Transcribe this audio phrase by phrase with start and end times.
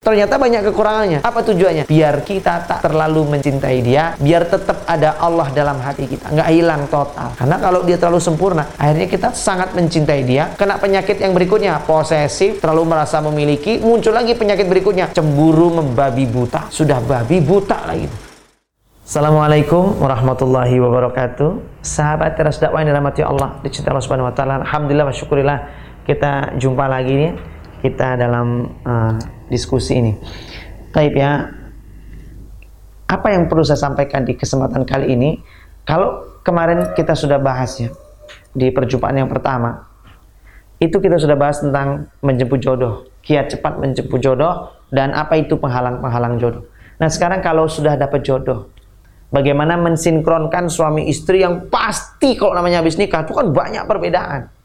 [0.00, 1.20] Ternyata banyak kekurangannya.
[1.20, 1.84] Apa tujuannya?
[1.84, 6.88] Biar kita tak terlalu mencintai dia, biar tetap ada Allah dalam hati kita, nggak hilang
[6.88, 7.36] total.
[7.36, 10.56] Karena kalau dia terlalu sempurna, akhirnya kita sangat mencintai dia.
[10.56, 16.72] Kena penyakit yang berikutnya, posesif, terlalu merasa memiliki, muncul lagi penyakit berikutnya, cemburu membabi buta.
[16.72, 18.08] Sudah babi buta lagi.
[19.04, 21.84] Assalamualaikum warahmatullahi wabarakatuh.
[21.84, 24.64] Sahabat teras dakwah yang dirahmati Allah, dicintai Allah Subhanahu wa taala.
[24.64, 25.58] Alhamdulillah wa syukurillah
[26.08, 29.16] kita jumpa lagi nih kita dalam uh,
[29.48, 30.12] diskusi ini.
[30.92, 31.48] Taib ya,
[33.10, 35.40] apa yang perlu saya sampaikan di kesempatan kali ini?
[35.82, 37.90] Kalau kemarin kita sudah bahas ya
[38.54, 39.90] di perjumpaan yang pertama,
[40.78, 46.38] itu kita sudah bahas tentang menjemput jodoh, kiat cepat menjemput jodoh dan apa itu penghalang-penghalang
[46.38, 46.64] jodoh.
[47.00, 48.70] Nah sekarang kalau sudah dapat jodoh,
[49.34, 54.59] bagaimana mensinkronkan suami istri yang pasti kalau namanya habis nikah itu kan banyak perbedaan.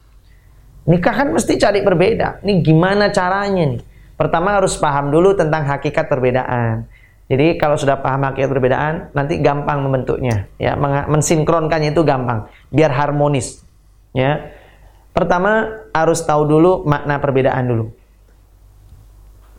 [0.86, 2.46] Nikah kan mesti cari berbeda.
[2.46, 3.82] Ini gimana caranya nih?
[4.16, 6.86] Pertama harus paham dulu tentang hakikat perbedaan.
[7.26, 10.46] Jadi kalau sudah paham hakikat perbedaan, nanti gampang membentuknya.
[10.62, 10.78] Ya,
[11.10, 13.66] mensinkronkannya itu gampang, biar harmonis.
[14.14, 14.54] Ya.
[15.10, 17.86] Pertama harus tahu dulu makna perbedaan dulu.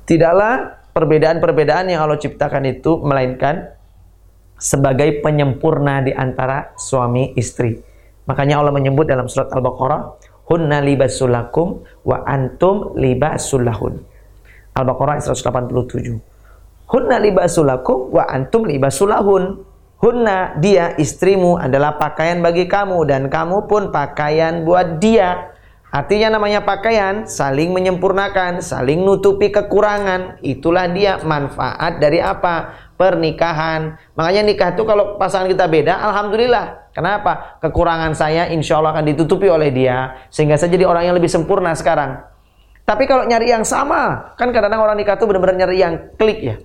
[0.06, 3.74] Tidaklah perbedaan-perbedaan yang Allah ciptakan itu melainkan
[4.56, 7.77] sebagai penyempurna di antara suami istri.
[8.24, 14.00] Makanya Allah menyebut dalam surat Al-Baqarah, hunna libasulakum wa antum libasulahun.
[14.77, 16.86] Al-Baqarah 187.
[16.86, 19.62] Hunna libasulakum wa antum libasulahun.
[19.97, 25.55] Hunna dia istrimu adalah pakaian bagi kamu dan kamu pun pakaian buat dia.
[25.97, 30.44] Artinya namanya pakaian saling menyempurnakan, saling nutupi kekurangan.
[30.44, 32.77] Itulah dia manfaat dari apa?
[33.00, 33.97] Pernikahan.
[34.12, 37.61] Makanya nikah itu kalau pasangan kita beda, alhamdulillah Kenapa?
[37.61, 40.16] Kekurangan saya insya Allah akan ditutupi oleh dia.
[40.33, 42.25] Sehingga saya jadi orang yang lebih sempurna sekarang.
[42.88, 46.56] Tapi kalau nyari yang sama, kan kadang-kadang orang nikah itu benar-benar nyari yang klik ya.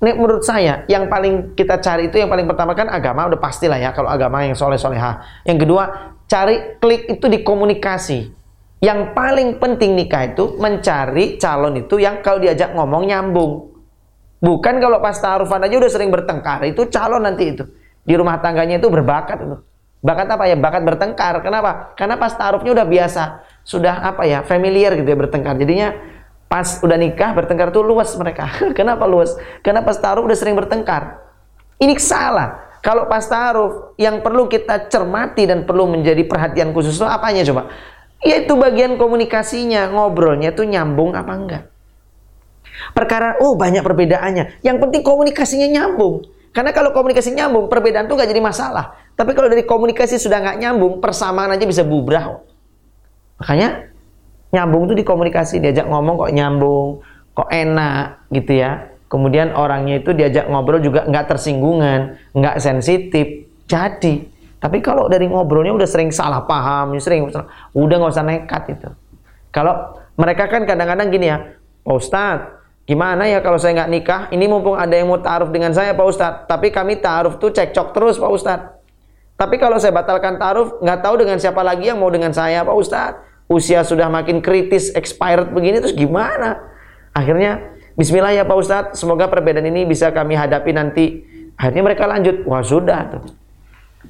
[0.00, 3.76] Ini menurut saya, yang paling kita cari itu yang paling pertama kan agama, udah pastilah
[3.76, 5.44] ya kalau agama yang soleh-soleha.
[5.44, 5.84] Yang kedua,
[6.24, 8.37] cari klik itu di komunikasi.
[8.78, 13.74] Yang paling penting nikah itu mencari calon itu yang kalau diajak ngomong nyambung.
[14.38, 17.66] Bukan kalau pas taruhan aja udah sering bertengkar, itu calon nanti itu
[18.06, 19.56] di rumah tangganya itu berbakat itu.
[19.98, 20.54] Bakat apa ya?
[20.54, 21.42] Bakat bertengkar.
[21.42, 21.92] Kenapa?
[21.98, 24.46] Karena pas taruhnya udah biasa, sudah apa ya?
[24.46, 25.58] familiar gitu ya bertengkar.
[25.58, 25.92] Jadinya
[26.46, 28.46] pas udah nikah bertengkar tuh luas mereka.
[28.78, 29.34] Kenapa luas?
[29.60, 31.18] Karena pas taruh udah sering bertengkar.
[31.82, 32.78] Ini salah.
[32.78, 37.74] Kalau pas taruh yang perlu kita cermati dan perlu menjadi perhatian khusus itu apanya coba?
[38.22, 41.64] Yaitu bagian komunikasinya, ngobrolnya tuh nyambung apa enggak.
[42.94, 44.62] Perkara, oh banyak perbedaannya.
[44.62, 46.26] Yang penting komunikasinya nyambung.
[46.50, 48.98] Karena kalau komunikasi nyambung, perbedaan itu nggak jadi masalah.
[49.14, 52.42] Tapi kalau dari komunikasi sudah nggak nyambung, persamaan aja bisa bubrah.
[53.38, 53.90] Makanya
[54.50, 56.88] nyambung itu di komunikasi, diajak ngomong kok nyambung,
[57.38, 58.90] kok enak gitu ya.
[59.08, 63.46] Kemudian orangnya itu diajak ngobrol juga nggak tersinggungan, nggak sensitif.
[63.68, 64.26] Jadi,
[64.58, 67.30] tapi kalau dari ngobrolnya udah sering salah paham, sering
[67.74, 68.90] udah nggak usah nekat itu.
[69.54, 71.38] Kalau mereka kan kadang-kadang gini ya,
[71.86, 72.58] Pak Ustadz,
[72.88, 74.22] Gimana ya kalau saya nggak nikah?
[74.32, 76.40] Ini mumpung ada yang mau taruh dengan saya Pak Ustadz.
[76.48, 78.68] Tapi kami taruh tuh cekcok terus Pak Ustadz.
[79.36, 82.72] Tapi kalau saya batalkan taruh, nggak tahu dengan siapa lagi yang mau dengan saya Pak
[82.72, 83.20] Ustadz.
[83.44, 86.64] Usia sudah makin kritis, expired begini, terus gimana?
[87.12, 91.06] Akhirnya, Bismillah ya Pak Ustadz, semoga perbedaan ini bisa kami hadapi nanti.
[91.60, 93.24] Akhirnya mereka lanjut, wah sudah tuh.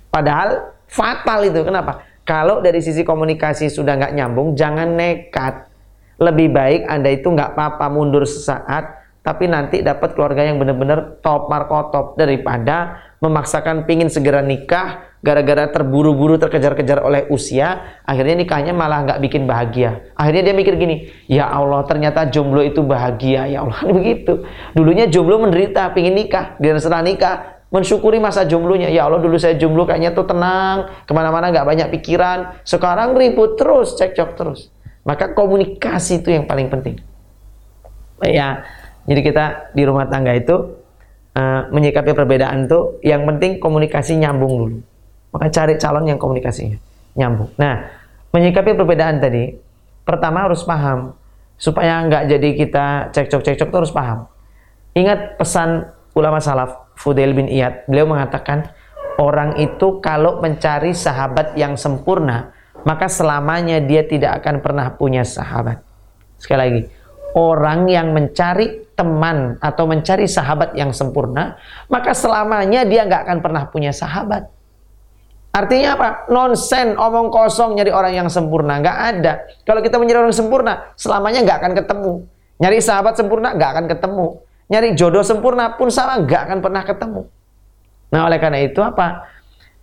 [0.08, 2.04] Padahal fatal itu, kenapa?
[2.28, 5.68] Kalau dari sisi komunikasi sudah nggak nyambung, jangan nekat
[6.18, 11.48] lebih baik Anda itu nggak apa-apa mundur sesaat, tapi nanti dapat keluarga yang benar-benar top
[11.48, 19.20] markotop daripada memaksakan pingin segera nikah gara-gara terburu-buru terkejar-kejar oleh usia, akhirnya nikahnya malah nggak
[19.24, 20.14] bikin bahagia.
[20.14, 24.46] Akhirnya dia mikir gini, ya Allah ternyata jomblo itu bahagia, ya Allah begitu.
[24.78, 28.88] Dulunya jomblo menderita, pingin nikah, dia setelah nikah mensyukuri masa jomblonya.
[28.88, 32.60] Ya Allah dulu saya jomblo kayaknya tuh tenang, ke mana-mana nggak banyak pikiran.
[32.64, 34.60] Sekarang ribut terus, cekcok terus.
[35.04, 37.00] Maka komunikasi itu yang paling penting.
[38.24, 38.66] Ya,
[39.06, 40.52] jadi kita di rumah tangga itu
[41.38, 44.78] uh, menyikapi perbedaan itu yang penting komunikasi nyambung dulu.
[45.32, 46.76] Maka cari calon yang komunikasinya
[47.14, 47.52] nyambung.
[47.56, 47.88] Nah,
[48.34, 49.54] menyikapi perbedaan tadi,
[50.02, 51.14] pertama harus paham
[51.58, 54.26] supaya nggak jadi kita cekcok-cekcok terus paham.
[54.96, 58.74] Ingat pesan ulama salaf Fudail bin Iyad, beliau mengatakan
[59.22, 65.82] orang itu kalau mencari sahabat yang sempurna maka selamanya dia tidak akan pernah punya sahabat.
[66.38, 66.82] Sekali lagi,
[67.34, 71.58] orang yang mencari teman atau mencari sahabat yang sempurna,
[71.90, 74.46] maka selamanya dia nggak akan pernah punya sahabat.
[75.52, 76.08] Artinya apa?
[76.30, 78.78] Nonsen, omong kosong nyari orang yang sempurna.
[78.78, 79.32] Nggak ada.
[79.66, 82.12] Kalau kita mencari orang sempurna, selamanya nggak akan ketemu.
[82.58, 84.26] Nyari sahabat sempurna nggak akan ketemu.
[84.68, 87.22] Nyari jodoh sempurna pun sama nggak akan pernah ketemu.
[88.12, 89.28] Nah oleh karena itu apa?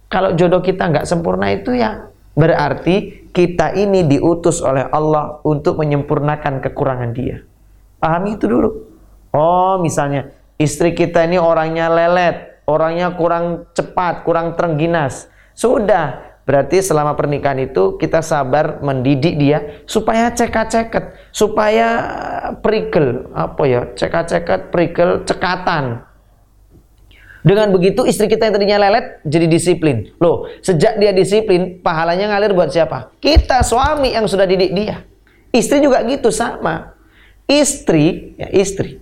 [0.10, 6.62] Kalau jodoh kita nggak sempurna itu ya berarti kita ini diutus oleh Allah untuk menyempurnakan
[6.62, 7.42] kekurangan dia.
[7.98, 8.70] Pahami itu dulu.
[9.34, 15.28] Oh misalnya istri kita ini orangnya lelet, orangnya kurang cepat, kurang terengginas.
[15.56, 21.88] Sudah, Berarti selama pernikahan itu kita sabar mendidik dia supaya cekat-ceket, supaya
[22.62, 26.06] prigel, apa ya, cekat-ceket, prigel, cekatan.
[27.45, 30.13] Dengan begitu istri kita yang tadinya lelet jadi disiplin.
[30.21, 33.13] Loh, sejak dia disiplin, pahalanya ngalir buat siapa?
[33.18, 35.01] Kita suami yang sudah didik dia.
[35.50, 36.94] Istri juga gitu sama.
[37.45, 39.01] Istri, ya istri,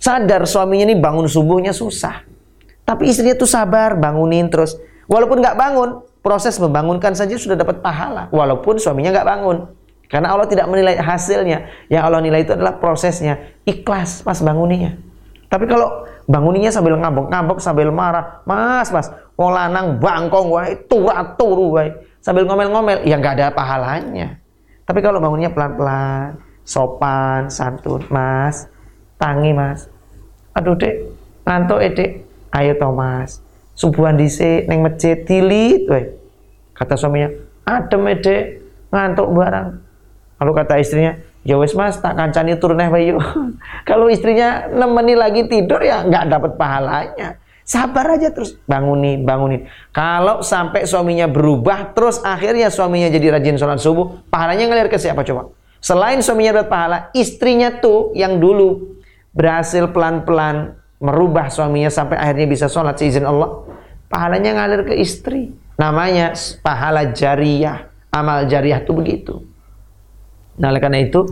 [0.00, 2.24] sadar suaminya ini bangun subuhnya susah.
[2.84, 4.76] Tapi istrinya tuh sabar bangunin terus.
[5.08, 9.58] Walaupun nggak bangun, proses membangunkan saja sudah dapat pahala walaupun suaminya nggak bangun.
[10.08, 11.88] Karena Allah tidak menilai hasilnya.
[11.88, 13.56] Yang Allah nilai itu adalah prosesnya.
[13.64, 15.08] Ikhlas pas banguninya
[15.48, 19.08] tapi kalau banguninya sambil ngambek-ngambek sambil marah mas mas
[19.40, 21.88] wong lanang bangkong wae turat turu wae.
[22.20, 24.36] Sambil ngomel-ngomel ya nggak ada pahalanya.
[24.84, 26.36] Tapi kalau bangunnya pelan-pelan
[26.68, 28.68] sopan santun mas
[29.16, 29.88] tangi mas.
[30.52, 31.16] Aduh dek
[31.48, 32.10] ngantuk eh dek
[32.52, 33.40] ayo Thomas
[33.72, 36.12] subuhan dhisik neng masjid dilit wae
[36.78, 37.34] Kata suaminya,
[37.66, 38.62] adem ede,
[38.94, 39.68] ngantuk barang.
[40.38, 43.18] Lalu kata istrinya, ya wes mas, tak kancani turun eh bayu.
[43.88, 47.42] Kalau istrinya nemeni lagi tidur ya nggak dapat pahalanya.
[47.68, 49.68] Sabar aja terus bangunin, bangunin.
[49.92, 55.20] Kalau sampai suaminya berubah, terus akhirnya suaminya jadi rajin sholat subuh, pahalanya ngalir ke siapa
[55.20, 55.52] coba?
[55.84, 58.96] Selain suaminya dapat pahala, istrinya tuh yang dulu
[59.36, 63.68] berhasil pelan-pelan merubah suaminya sampai akhirnya bisa sholat seizin Allah,
[64.08, 65.52] pahalanya ngalir ke istri.
[65.78, 67.86] Namanya pahala jariah.
[68.10, 69.34] Amal jariah itu begitu.
[70.58, 71.22] Nah, oleh karena itu,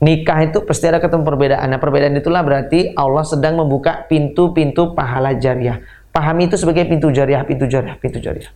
[0.00, 1.68] nikah itu pasti ada ketemu perbedaan.
[1.68, 5.84] Nah, perbedaan itulah berarti Allah sedang membuka pintu-pintu pahala jariah.
[6.14, 8.48] Pahami itu sebagai pintu jariah, pintu jariah, pintu jariah.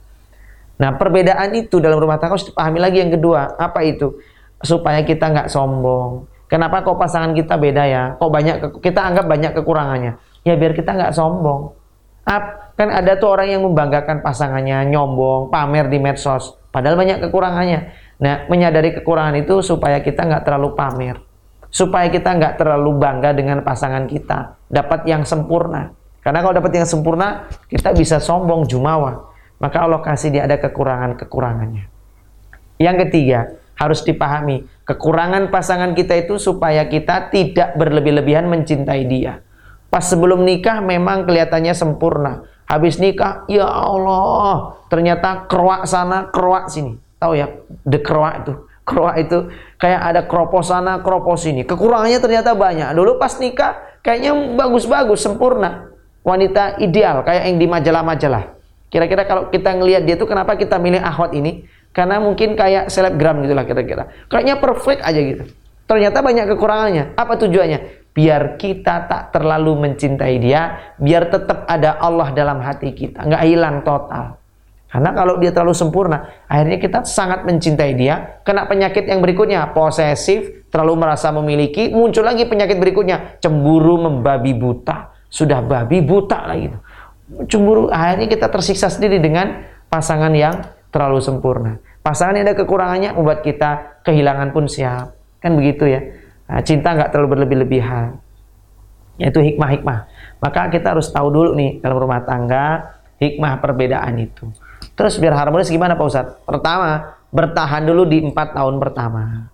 [0.78, 3.58] Nah, perbedaan itu dalam rumah tangga harus dipahami lagi yang kedua.
[3.58, 4.16] Apa itu?
[4.62, 6.24] Supaya kita nggak sombong.
[6.48, 8.02] Kenapa kok pasangan kita beda ya?
[8.16, 10.16] Kok banyak kita anggap banyak kekurangannya?
[10.46, 11.76] Ya biar kita nggak sombong.
[12.78, 16.54] Kan ada tuh orang yang membanggakan pasangannya, nyombong, pamer di medsos.
[16.68, 17.80] Padahal banyak kekurangannya.
[18.20, 21.16] Nah, menyadari kekurangan itu supaya kita nggak terlalu pamer.
[21.72, 24.60] Supaya kita nggak terlalu bangga dengan pasangan kita.
[24.68, 25.90] Dapat yang sempurna.
[26.22, 29.32] Karena kalau dapat yang sempurna, kita bisa sombong, jumawa.
[29.58, 31.88] Maka Allah kasih dia ada kekurangan-kekurangannya.
[32.78, 34.66] Yang ketiga, harus dipahami.
[34.84, 39.42] Kekurangan pasangan kita itu supaya kita tidak berlebih-lebihan mencintai dia.
[39.88, 42.44] Pas sebelum nikah memang kelihatannya sempurna.
[42.68, 47.00] Habis nikah, ya Allah, ternyata keruak sana, keruak sini.
[47.16, 47.48] Tahu ya,
[47.88, 48.52] the keruak itu.
[48.88, 51.60] Keruak itu kayak ada kropos sana, kropos sini.
[51.68, 52.88] Kekurangannya ternyata banyak.
[52.96, 55.92] Dulu pas nikah kayaknya bagus-bagus, sempurna.
[56.24, 58.56] Wanita ideal kayak yang di majalah-majalah.
[58.88, 61.68] Kira-kira kalau kita ngelihat dia tuh kenapa kita milih ahwat ini?
[61.92, 64.08] Karena mungkin kayak selebgram gitulah kira-kira.
[64.32, 65.44] Kayaknya perfect aja gitu.
[65.88, 67.04] Ternyata banyak kekurangannya.
[67.16, 67.97] Apa tujuannya?
[68.18, 73.86] Biar kita tak terlalu mencintai dia, biar tetap ada Allah dalam hati kita, nggak hilang
[73.86, 74.34] total.
[74.88, 80.66] Karena kalau dia terlalu sempurna, akhirnya kita sangat mencintai dia, kena penyakit yang berikutnya, posesif,
[80.72, 85.14] terlalu merasa memiliki, muncul lagi penyakit berikutnya, cemburu membabi buta.
[85.28, 86.72] Sudah babi buta lagi.
[87.46, 89.62] Cemburu, akhirnya kita tersiksa sendiri dengan
[89.92, 91.76] pasangan yang terlalu sempurna.
[92.00, 95.12] Pasangan yang ada kekurangannya membuat kita kehilangan pun siap.
[95.44, 96.00] Kan begitu ya.
[96.48, 98.16] Nah, cinta nggak terlalu berlebih-lebihan.
[99.20, 100.08] Yaitu hikmah-hikmah.
[100.40, 104.48] Maka kita harus tahu dulu nih dalam rumah tangga hikmah perbedaan itu.
[104.94, 106.38] Terus biar harmonis gimana Pak Ustadz?
[106.46, 109.50] Pertama, bertahan dulu di empat tahun pertama.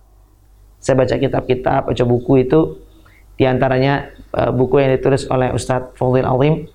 [0.79, 2.77] Saya baca kitab-kitab, baca buku itu
[3.35, 6.69] di antaranya uh, buku yang ditulis oleh Ustadz Fadil Alim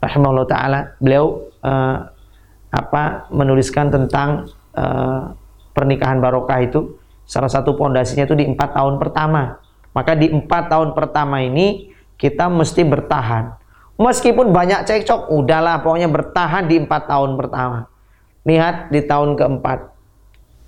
[0.00, 2.08] rahimahullah taala beliau uh,
[2.72, 5.34] apa menuliskan tentang uh,
[5.76, 6.96] pernikahan barokah itu
[7.30, 9.62] Salah satu pondasinya itu di empat tahun pertama.
[9.94, 13.54] Maka di empat tahun pertama ini kita mesti bertahan.
[14.02, 17.86] Meskipun banyak cekcok, udahlah pokoknya bertahan di empat tahun pertama.
[18.42, 19.78] Lihat di tahun keempat.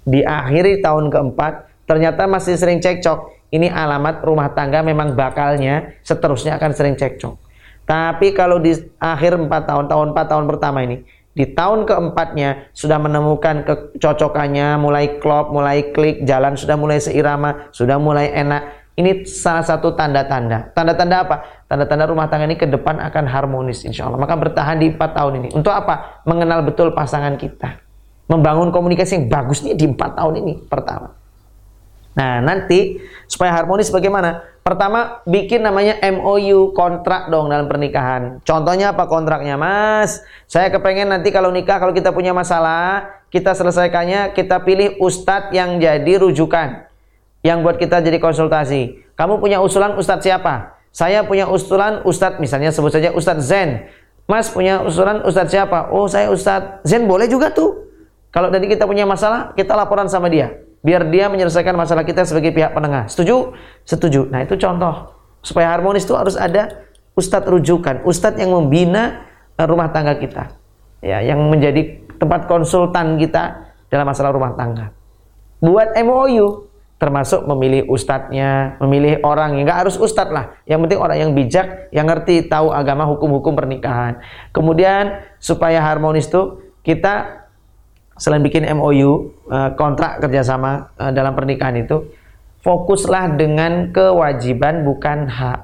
[0.06, 3.42] Di akhiri tahun keempat, ternyata masih sering cekcok.
[3.50, 7.34] Ini alamat rumah tangga memang bakalnya seterusnya akan sering cekcok.
[7.82, 8.70] Tapi kalau di
[9.02, 15.16] akhir empat tahun, tahun empat tahun pertama ini, di tahun keempatnya sudah menemukan kecocokannya, mulai
[15.16, 18.84] klop, mulai klik, jalan sudah mulai seirama, sudah mulai enak.
[18.92, 20.68] Ini salah satu tanda-tanda.
[20.76, 21.36] Tanda-tanda apa?
[21.64, 24.20] Tanda-tanda rumah tangga ini ke depan akan harmonis insya Allah.
[24.20, 25.48] Maka bertahan di empat tahun ini.
[25.56, 26.20] Untuk apa?
[26.28, 27.80] Mengenal betul pasangan kita.
[28.28, 31.16] Membangun komunikasi yang bagus nih di empat tahun ini pertama.
[32.12, 34.51] Nah nanti supaya harmonis bagaimana?
[34.62, 38.38] Pertama, bikin namanya MOU, kontrak dong dalam pernikahan.
[38.46, 40.22] Contohnya apa kontraknya, Mas?
[40.46, 45.82] Saya kepengen nanti kalau nikah, kalau kita punya masalah, kita selesaikannya, kita pilih ustadz yang
[45.82, 46.86] jadi rujukan.
[47.42, 49.02] Yang buat kita jadi konsultasi.
[49.18, 50.78] Kamu punya usulan ustadz siapa?
[50.94, 53.90] Saya punya usulan ustadz, misalnya sebut saja ustadz Zen.
[54.30, 55.90] Mas punya usulan ustadz siapa?
[55.90, 57.82] Oh, saya ustadz Zen, boleh juga tuh.
[58.30, 62.50] Kalau tadi kita punya masalah, kita laporan sama dia biar dia menyelesaikan masalah kita sebagai
[62.50, 63.06] pihak penengah.
[63.06, 63.54] Setuju?
[63.86, 64.28] Setuju.
[64.28, 65.14] Nah, itu contoh.
[65.42, 66.86] Supaya harmonis itu harus ada
[67.18, 69.26] ustadz rujukan, ustadz yang membina
[69.58, 70.54] eh, rumah tangga kita.
[71.02, 74.94] Ya, yang menjadi tempat konsultan kita dalam masalah rumah tangga.
[75.58, 76.70] Buat MOU,
[77.02, 80.54] termasuk memilih ustadznya, memilih orang yang nggak harus ustadz lah.
[80.70, 84.22] Yang penting orang yang bijak, yang ngerti tahu agama hukum-hukum pernikahan.
[84.54, 87.41] Kemudian supaya harmonis tuh kita
[88.16, 92.08] selain bikin MOU eh, kontrak kerjasama eh, dalam pernikahan itu
[92.62, 95.60] fokuslah dengan kewajiban bukan hak.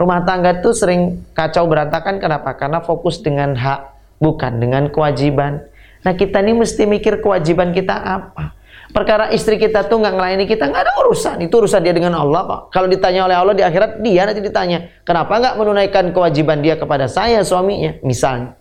[0.00, 2.16] Rumah tangga itu sering kacau berantakan.
[2.16, 2.56] Kenapa?
[2.56, 3.80] Karena fokus dengan hak
[4.16, 5.60] bukan dengan kewajiban.
[6.00, 8.56] Nah kita ini mesti mikir kewajiban kita apa?
[8.90, 11.36] Perkara istri kita tuh nggak ngelayani kita nggak ada urusan.
[11.44, 12.60] Itu urusan dia dengan Allah pak.
[12.72, 17.04] Kalau ditanya oleh Allah di akhirat dia nanti ditanya kenapa nggak menunaikan kewajiban dia kepada
[17.04, 18.00] saya suaminya?
[18.00, 18.56] Misalnya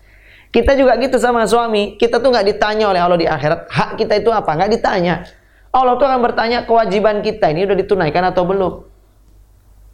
[0.49, 1.93] kita juga gitu sama suami.
[1.97, 3.69] Kita tuh nggak ditanya oleh Allah di akhirat.
[3.69, 4.49] Hak kita itu apa?
[4.57, 5.15] Nggak ditanya.
[5.69, 8.73] Allah tuh akan bertanya kewajiban kita ini udah ditunaikan atau belum.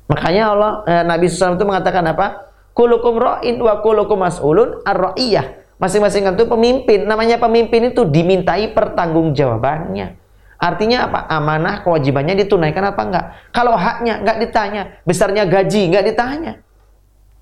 [0.08, 2.48] Makanya Allah eh, Nabi SAW itu mengatakan apa?
[2.72, 5.76] Kulukum ra'in wa kulukum mas'ulun ar-ra'iyah.
[5.76, 7.04] Masing-masing itu pemimpin.
[7.04, 10.24] Namanya pemimpin itu dimintai pertanggungjawabannya.
[10.56, 11.20] Artinya apa?
[11.28, 13.26] Amanah kewajibannya ditunaikan apa enggak?
[13.52, 16.64] Kalau haknya enggak ditanya, besarnya gaji enggak ditanya.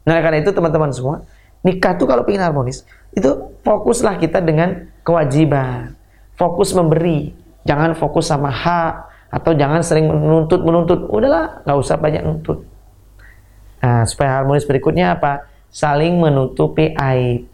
[0.03, 1.23] Nah, karena itu teman-teman semua,
[1.63, 2.83] nikah tuh kalau ingin harmonis,
[3.15, 5.95] itu fokuslah kita dengan kewajiban.
[6.35, 7.31] Fokus memberi.
[7.63, 8.93] Jangan fokus sama hak
[9.31, 11.07] atau jangan sering menuntut menuntut.
[11.07, 12.67] Udahlah, nggak usah banyak nuntut.
[13.79, 15.47] Nah, supaya harmonis berikutnya apa?
[15.71, 17.47] Saling menutupi aib.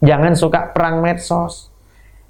[0.00, 1.68] Jangan suka perang medsos.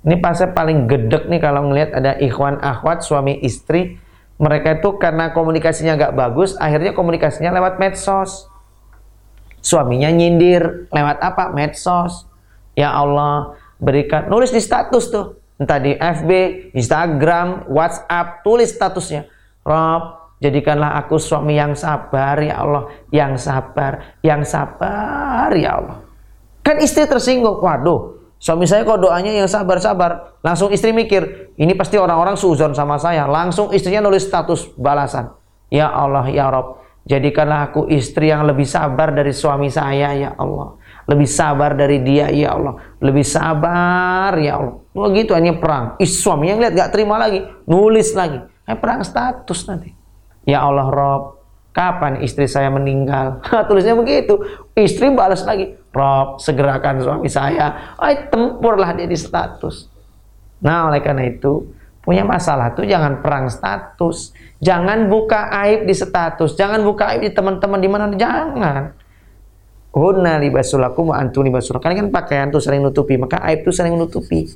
[0.03, 4.01] Ini pasnya paling gedek nih kalau ngelihat ada ikhwan akhwat suami istri.
[4.41, 8.50] Mereka itu karena komunikasinya nggak bagus, akhirnya komunikasinya lewat medsos.
[9.71, 11.55] Suaminya nyindir lewat apa?
[11.55, 12.27] Medsos.
[12.75, 15.39] Ya Allah, berikan nulis di status tuh.
[15.63, 16.31] Entah di FB,
[16.75, 19.31] Instagram, WhatsApp, tulis statusnya.
[19.63, 26.03] Rob, jadikanlah aku suami yang sabar ya Allah, yang sabar, yang sabar ya Allah.
[26.67, 30.35] Kan istri tersinggung, waduh, suami saya kok doanya yang sabar-sabar.
[30.43, 33.29] Langsung istri mikir, ini pasti orang-orang suzon sama saya.
[33.31, 35.31] Langsung istrinya nulis status balasan.
[35.71, 40.79] Ya Allah, ya Rob, jadikanlah aku istri yang lebih sabar dari suami saya ya Allah.
[41.11, 42.79] Lebih sabar dari dia ya Allah.
[43.03, 44.79] Lebih sabar ya Allah.
[44.95, 45.99] Begitu hanya perang.
[45.99, 48.39] Is, suami yang lihat gak terima lagi nulis lagi.
[48.63, 49.91] Eh, perang status nanti.
[50.47, 51.43] Ya Allah Rob
[51.75, 53.43] kapan istri saya meninggal?
[53.69, 54.39] Tulisnya begitu.
[54.79, 57.99] Istri balas lagi Rob segerakan suami saya.
[57.99, 59.91] Ay tempurlah dia di status.
[60.63, 61.75] Nah oleh karena itu
[62.11, 67.31] punya masalah tuh jangan perang status jangan buka aib di status jangan buka aib di
[67.31, 68.99] teman-teman di mana jangan
[69.91, 71.83] Hunna libasulakum wa antum libasulakum.
[71.83, 74.47] Karena kan pakaian itu saling nutupi, maka aib itu saling menutupi.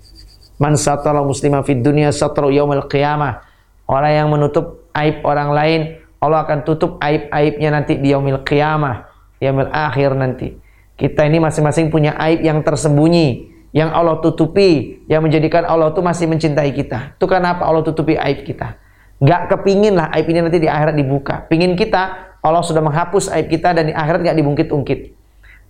[0.62, 3.42] Man satara muslimah fid dunya satara yaumil qiyamah.
[3.90, 5.80] Orang yang menutup aib orang lain,
[6.22, 9.10] Allah akan tutup aib-aibnya nanti di yaumil qiyamah,
[9.42, 10.54] yaumil akhir nanti.
[10.94, 16.30] Kita ini masing-masing punya aib yang tersembunyi, yang Allah tutupi, yang menjadikan Allah itu masih
[16.30, 17.18] mencintai kita.
[17.18, 18.78] Itu kenapa Allah tutupi aib kita.
[19.18, 21.42] Gak kepingin lah aib ini nanti di akhirat dibuka.
[21.50, 25.00] Pingin kita, Allah sudah menghapus aib kita dan di akhirat gak dibungkit-ungkit.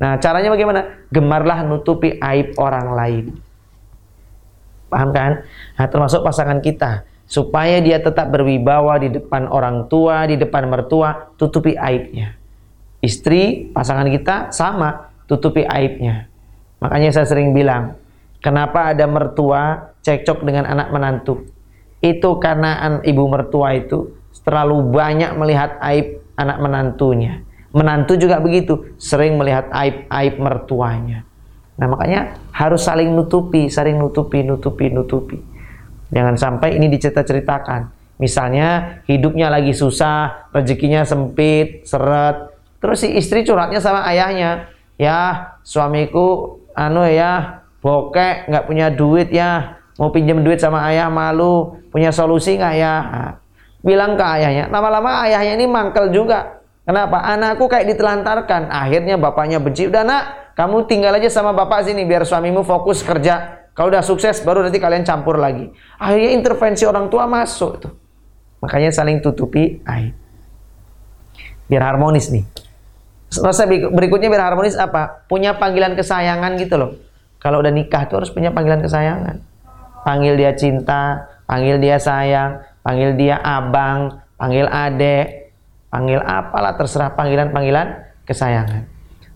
[0.05, 1.09] Nah, caranya bagaimana?
[1.09, 3.25] Gemarlah nutupi aib orang lain.
[4.93, 5.49] Paham kan?
[5.81, 7.09] Nah, termasuk pasangan kita.
[7.25, 12.37] Supaya dia tetap berwibawa di depan orang tua, di depan mertua, tutupi aibnya.
[13.01, 16.34] Istri, pasangan kita sama, tutupi aibnya.
[16.85, 17.97] Makanya saya sering bilang,
[18.45, 21.49] kenapa ada mertua cekcok dengan anak menantu?
[22.05, 24.13] Itu karena ibu mertua itu
[24.45, 27.41] terlalu banyak melihat aib anak menantunya
[27.75, 31.27] Menantu juga begitu, sering melihat aib-aib mertuanya.
[31.75, 35.43] Nah, makanya harus saling nutupi, saling nutupi, nutupi, nutupi.
[36.15, 37.91] Jangan sampai ini dicerita-ceritakan.
[38.23, 42.55] Misalnya hidupnya lagi susah, rezekinya sempit, seret.
[42.79, 49.79] Terus si istri curhatnya sama ayahnya, ya suamiku anu ya bokek, nggak punya duit ya,
[49.97, 52.95] mau pinjam duit sama ayah malu, punya solusi nggak ya?
[53.85, 57.25] Bilang ke ayahnya, lama-lama ayahnya ini mangkel juga, Kenapa?
[57.25, 58.69] Anakku kayak ditelantarkan.
[58.69, 59.89] Akhirnya bapaknya benci.
[59.89, 63.65] Udah nak, kamu tinggal aja sama bapak sini biar suamimu fokus kerja.
[63.73, 65.73] Kalau udah sukses baru nanti kalian campur lagi.
[65.97, 67.93] Akhirnya intervensi orang tua masuk tuh.
[68.61, 70.15] Makanya saling tutupi aib.
[71.67, 72.45] Biar harmonis nih.
[73.41, 75.27] Resep berikutnya biar harmonis apa?
[75.27, 76.91] Punya panggilan kesayangan gitu loh.
[77.43, 79.37] Kalau udah nikah tuh harus punya panggilan kesayangan.
[80.05, 85.53] Panggil dia cinta, panggil dia sayang, panggil dia abang, panggil adek,
[85.89, 88.85] panggil apalah terserah panggilan-panggilan kesayangan.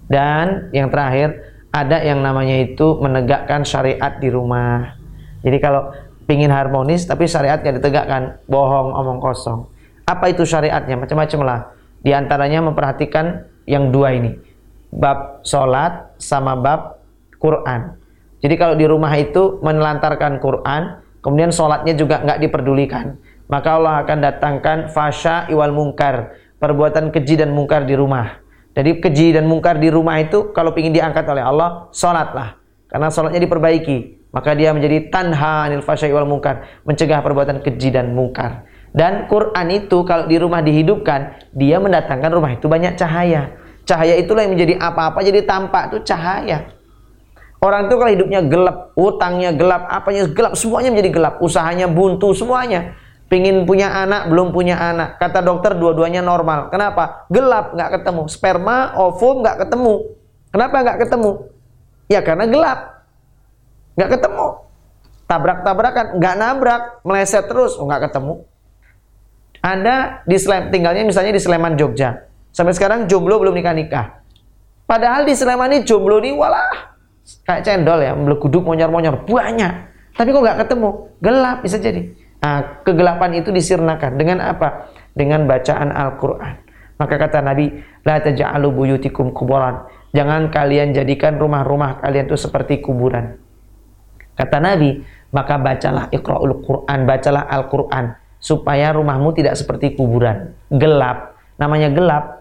[0.09, 4.97] Dan yang terakhir, ada yang namanya itu menegakkan syariat di rumah.
[5.45, 5.93] Jadi kalau
[6.25, 9.69] pingin harmonis tapi syariatnya ditegakkan, bohong, omong kosong.
[10.09, 10.97] Apa itu syariatnya?
[10.97, 11.61] Macam-macam lah.
[12.01, 14.33] Di antaranya memperhatikan yang dua ini.
[14.89, 17.05] Bab sholat sama bab
[17.37, 18.01] Quran.
[18.41, 23.21] Jadi kalau di rumah itu menelantarkan Quran, kemudian sholatnya juga nggak diperdulikan.
[23.49, 28.41] Maka Allah akan datangkan fasya iwal mungkar, perbuatan keji dan mungkar di rumah.
[28.73, 32.61] Jadi keji dan mungkar di rumah itu kalau ingin diangkat oleh Allah, sholatlah.
[32.89, 34.31] Karena sholatnya diperbaiki.
[34.31, 36.85] Maka dia menjadi tanha anil fasyai wal mungkar.
[36.87, 38.69] Mencegah perbuatan keji dan mungkar.
[38.95, 43.58] Dan Quran itu kalau di rumah dihidupkan, dia mendatangkan rumah itu banyak cahaya.
[43.89, 46.77] Cahaya itulah yang menjadi apa-apa jadi tampak itu cahaya.
[47.59, 51.35] Orang itu kalau hidupnya gelap, utangnya gelap, apanya gelap, semuanya menjadi gelap.
[51.41, 52.95] Usahanya buntu, semuanya.
[53.33, 55.17] Pingin punya anak, belum punya anak.
[55.17, 56.69] Kata dokter dua-duanya normal.
[56.69, 57.27] Kenapa?
[57.33, 58.23] Gelap, nggak ketemu.
[58.29, 59.95] Sperma, ovum nggak ketemu.
[60.53, 61.31] Kenapa nggak ketemu?
[62.13, 62.81] Ya karena gelap.
[63.97, 64.47] Nggak ketemu.
[65.29, 68.45] Tabrak-tabrakan, nggak nabrak, meleset terus, oh, nggak ketemu.
[69.65, 70.39] Anda di
[70.71, 72.28] tinggalnya misalnya di Sleman, Jogja.
[72.53, 74.25] Sampai sekarang jomblo belum nikah-nikah.
[74.89, 76.97] Padahal di Sleman ini jomblo ini walah
[77.45, 79.73] kayak cendol ya, meleguduk monyor-monyor banyak.
[80.17, 80.89] Tapi kok nggak ketemu?
[81.21, 82.03] Gelap bisa jadi.
[82.39, 84.91] Nah, kegelapan itu disirnakan dengan apa?
[85.13, 86.55] Dengan bacaan Al-Quran.
[86.99, 87.71] Maka kata Nabi,
[88.03, 89.87] La taja'alu buyutikum kuburan.
[90.11, 93.39] Jangan kalian jadikan rumah-rumah kalian itu seperti kuburan.
[94.35, 98.19] Kata Nabi, maka bacalah Iqra'ul Quran, bacalah Al-Quran.
[98.39, 100.55] Supaya rumahmu tidak seperti kuburan.
[100.71, 101.35] Gelap.
[101.59, 102.38] Namanya gelap,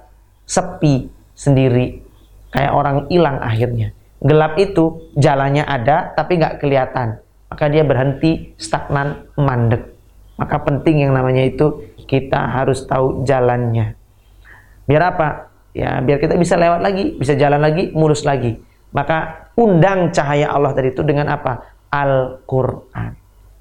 [0.48, 2.02] sepi, sendiri.
[2.50, 3.92] Kayak orang hilang akhirnya.
[4.18, 7.22] Gelap itu jalannya ada tapi nggak kelihatan.
[7.52, 9.94] Maka dia berhenti stagnan mandek.
[10.42, 13.94] Maka penting yang namanya itu kita harus tahu jalannya.
[14.90, 15.52] Biar apa?
[15.76, 18.58] Ya biar kita bisa lewat lagi bisa jalan lagi mulus lagi.
[18.96, 21.78] Maka undang cahaya Allah tadi itu dengan apa?
[21.94, 23.12] Al-Quran.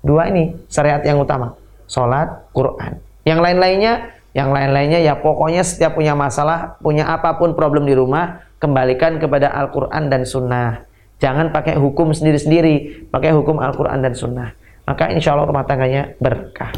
[0.00, 1.52] Dua ini syariat yang utama.
[1.90, 2.98] Sholat Quran.
[3.26, 8.44] Yang lain-lainnya yang lain-lainnya ya pokoknya setiap punya masalah punya apa pun problem di rumah
[8.60, 10.84] kembalikan kepada Al-Quran dan Sunnah
[11.16, 14.52] Jangan pakai hukum sendiri-sendiri, pakai hukum Al-Quran dan Sunnah.
[14.84, 16.70] Maka insya Allah rumah tangganya berkah.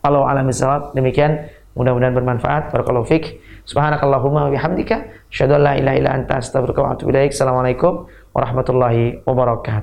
[0.00, 0.48] Allah alam
[0.96, 1.52] demikian.
[1.76, 2.72] Mudah-mudahan bermanfaat.
[2.72, 3.36] Barakallahu fiqh.
[3.68, 5.28] Subhanakallahumma wa bihamdika.
[5.28, 6.40] Asyhadu an la ilaha anta
[7.12, 7.36] ilaik.
[7.36, 9.82] Assalamualaikum warahmatullahi wabarakatuh.